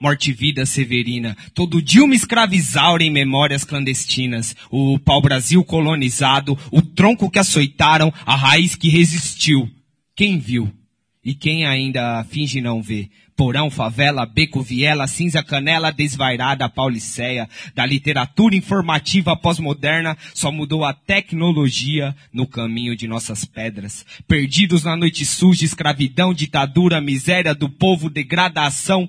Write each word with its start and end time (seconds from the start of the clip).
morte 0.00 0.32
vida 0.32 0.64
severina. 0.64 1.36
Todo 1.54 1.82
dia 1.82 2.04
uma 2.04 2.14
escravizaura 2.14 3.02
em 3.02 3.10
memórias 3.10 3.64
clandestinas. 3.64 4.54
O 4.70 4.98
pau-brasil 4.98 5.64
colonizado, 5.64 6.58
o 6.70 6.80
tronco 6.82 7.30
que 7.30 7.38
açoitaram, 7.38 8.12
a 8.24 8.36
raiz 8.36 8.74
que 8.74 8.88
resistiu. 8.88 9.68
Quem 10.14 10.38
viu? 10.38 10.72
E 11.24 11.34
quem 11.34 11.66
ainda 11.66 12.24
finge 12.24 12.60
não 12.60 12.80
ver? 12.80 13.10
Porão, 13.36 13.70
favela, 13.70 14.26
beco, 14.26 14.62
viela, 14.62 15.06
cinza, 15.06 15.44
canela, 15.44 15.92
desvairada, 15.92 16.68
pauliceia. 16.68 17.48
Da 17.72 17.86
literatura 17.86 18.56
informativa 18.56 19.36
pós-moderna, 19.36 20.16
só 20.34 20.50
mudou 20.50 20.84
a 20.84 20.92
tecnologia 20.92 22.16
no 22.32 22.48
caminho 22.48 22.96
de 22.96 23.06
nossas 23.06 23.44
pedras. 23.44 24.04
Perdidos 24.26 24.82
na 24.82 24.96
noite 24.96 25.24
suja, 25.24 25.64
escravidão, 25.64 26.34
ditadura, 26.34 27.00
miséria 27.00 27.54
do 27.54 27.68
povo, 27.68 28.10
degradação. 28.10 29.08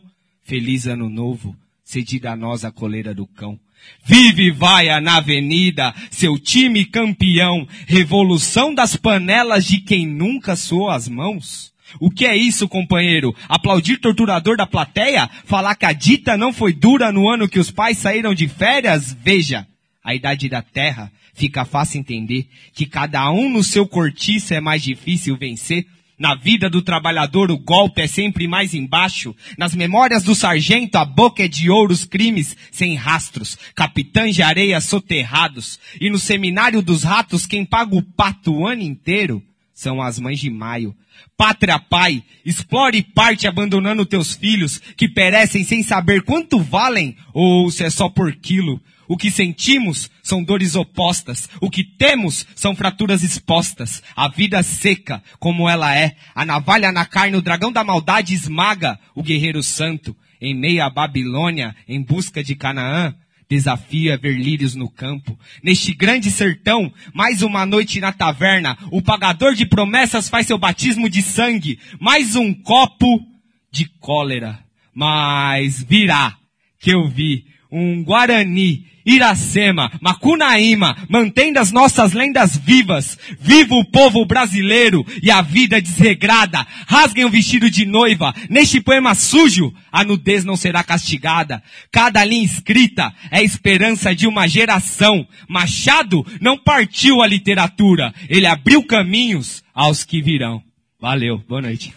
Feliz 0.50 0.88
ano 0.88 1.08
novo, 1.12 1.56
cedida 1.84 2.32
a 2.32 2.36
nós 2.36 2.66
a 2.66 2.72
coleira 2.72 3.14
do 3.14 3.28
cão. 3.28 3.60
Vive 4.04 4.50
vaia 4.50 5.00
na 5.00 5.18
avenida, 5.18 5.94
seu 6.10 6.40
time 6.40 6.86
campeão, 6.86 7.68
revolução 7.86 8.74
das 8.74 8.96
panelas 8.96 9.64
de 9.64 9.80
quem 9.80 10.08
nunca 10.08 10.56
suou 10.56 10.90
as 10.90 11.08
mãos. 11.08 11.72
O 12.00 12.10
que 12.10 12.26
é 12.26 12.36
isso, 12.36 12.68
companheiro? 12.68 13.36
Aplaudir 13.48 13.98
torturador 13.98 14.58
da 14.58 14.66
plateia? 14.66 15.30
Falar 15.46 15.76
que 15.76 15.86
a 15.86 15.94
dita 15.94 16.36
não 16.36 16.52
foi 16.52 16.74
dura 16.74 17.12
no 17.12 17.30
ano 17.30 17.48
que 17.48 17.60
os 17.60 17.70
pais 17.70 18.00
saíram 18.00 18.34
de 18.34 18.48
férias? 18.48 19.16
Veja, 19.24 19.68
a 20.04 20.16
idade 20.16 20.50
da 20.50 20.64
terra 20.64 21.12
fica 21.36 21.64
fácil 21.64 22.00
entender 22.00 22.50
que 22.74 22.88
cada 22.88 23.30
um 23.30 23.52
no 23.52 23.64
seu 23.64 23.88
cortiço 23.88 24.52
é 24.56 24.60
mais 24.60 24.82
difícil 24.82 25.38
vencer. 25.38 25.86
Na 26.20 26.36
vida 26.36 26.70
do 26.70 26.82
trabalhador 26.82 27.50
o 27.50 27.58
golpe 27.58 28.02
é 28.02 28.08
sempre 28.08 28.46
mais 28.46 28.74
embaixo. 28.74 29.34
Nas 29.58 29.74
memórias 29.74 30.22
do 30.22 30.36
sargento 30.36 30.98
a 30.98 31.06
boca 31.06 31.44
é 31.44 31.48
de 31.48 31.70
ouro 31.70 31.94
os 31.94 32.04
crimes 32.04 32.58
sem 32.72 32.94
rastros. 32.94 33.58
Capitães 33.74 34.36
de 34.36 34.44
areia 34.44 34.82
soterrados. 34.82 35.80
E 36.00 36.10
no 36.10 36.20
seminário 36.20 36.82
dos 36.82 37.04
ratos 37.04 37.46
quem 37.46 37.64
paga 37.64 37.96
o 37.96 38.04
pato 38.04 38.54
o 38.54 38.68
ano 38.68 38.82
inteiro 38.82 39.42
são 39.74 40.02
as 40.02 40.20
mães 40.20 40.42
de 40.42 40.50
maio. 40.50 40.94
Pátria 41.38 41.80
pai, 41.80 42.22
explore 42.46 43.02
parte 43.02 43.48
abandonando 43.48 44.06
teus 44.06 44.36
filhos 44.36 44.78
que 44.98 45.08
perecem 45.08 45.64
sem 45.64 45.82
saber 45.84 46.24
quanto 46.24 46.60
valem 46.60 47.16
ou 47.34 47.72
se 47.72 47.86
é 47.86 47.90
só 47.90 48.10
por 48.10 48.36
quilo. 48.36 48.82
O 49.10 49.18
que 49.18 49.32
sentimos 49.32 50.08
são 50.22 50.44
dores 50.44 50.76
opostas. 50.76 51.50
O 51.60 51.68
que 51.68 51.84
temos 51.84 52.46
são 52.56 52.76
fraturas 52.76 53.24
expostas. 53.24 54.04
A 54.16 54.28
vida 54.28 54.62
seca, 54.62 55.24
como 55.40 55.68
ela 55.68 55.98
é. 55.98 56.16
A 56.36 56.46
navalha 56.46 56.92
na 56.92 57.08
carne, 57.08 57.36
o 57.36 57.42
dragão 57.42 57.72
da 57.72 57.84
maldade 57.84 58.36
esmaga 58.36 59.00
o 59.16 59.24
guerreiro 59.24 59.64
santo. 59.64 60.16
Em 60.40 60.54
meio 60.54 60.84
à 60.84 60.92
Babilônia, 60.92 61.76
em 61.88 62.00
busca 62.00 62.44
de 62.44 62.54
Canaã, 62.54 63.16
desafia 63.50 64.16
ver 64.16 64.38
lírios 64.38 64.76
no 64.76 64.88
campo. 64.88 65.38
Neste 65.64 65.92
grande 65.92 66.30
sertão, 66.30 66.94
mais 67.12 67.42
uma 67.42 67.66
noite 67.66 68.00
na 68.00 68.14
taverna, 68.14 68.78
o 68.92 69.02
pagador 69.02 69.56
de 69.56 69.66
promessas 69.66 70.30
faz 70.30 70.46
seu 70.46 70.60
batismo 70.60 71.10
de 71.10 71.24
sangue. 71.24 71.80
Mais 72.00 72.36
um 72.36 72.54
copo 72.54 73.26
de 73.72 73.86
cólera. 74.00 74.60
Mas 74.94 75.82
virá 75.82 76.39
que 76.80 76.92
eu 76.92 77.08
vi 77.08 77.46
um 77.72 78.04
Guarani, 78.04 78.86
Iracema, 79.06 79.92
Macunaíma, 80.02 80.96
mantendo 81.10 81.60
as 81.60 81.72
nossas 81.72 82.14
lendas 82.14 82.58
vivas. 82.58 83.18
Viva 83.40 83.76
o 83.76 83.86
povo 83.86 84.26
brasileiro 84.26 85.06
e 85.22 85.32
a 85.32 85.42
vida 85.42 85.82
desregrada. 85.82 86.66
Rasguem 86.88 87.26
o 87.26 87.30
vestido 87.30 87.70
de 87.70 87.86
noiva. 87.86 88.34
Neste 88.50 88.82
poema 88.82 89.16
sujo, 89.16 89.74
a 89.92 90.04
nudez 90.04 90.44
não 90.44 90.56
será 90.56 90.84
castigada. 90.84 91.62
Cada 91.92 92.24
linha 92.24 92.46
escrita 92.46 93.14
é 93.32 93.44
esperança 93.44 94.14
de 94.14 94.28
uma 94.28 94.48
geração. 94.48 95.28
Machado 95.48 96.26
não 96.40 96.58
partiu 96.58 97.22
a 97.22 97.28
literatura. 97.28 98.14
Ele 98.28 98.46
abriu 98.46 98.84
caminhos 98.84 99.64
aos 99.74 100.04
que 100.04 100.22
virão. 100.22 100.62
Valeu. 101.00 101.42
Boa 101.48 101.62
noite. 101.62 101.94